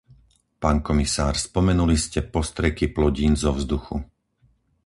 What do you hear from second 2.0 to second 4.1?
ste postreky plodín zo vzduchu.